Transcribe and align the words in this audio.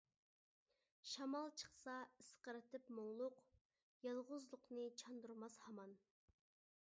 شامال 1.09 1.51
چىقسا 1.63 1.97
ئىسقىرتىپ 2.23 2.89
مۇڭلۇق، 2.99 3.37
يالغۇزلۇقنى 4.07 4.87
چاندۇرماس 5.03 5.59
ھامان. 5.67 5.97